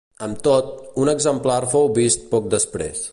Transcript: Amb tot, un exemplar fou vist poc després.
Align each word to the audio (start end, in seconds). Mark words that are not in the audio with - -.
Amb 0.27 0.37
tot, 0.47 0.71
un 1.03 1.11
exemplar 1.13 1.59
fou 1.75 1.93
vist 2.01 2.29
poc 2.33 2.49
després. 2.59 3.09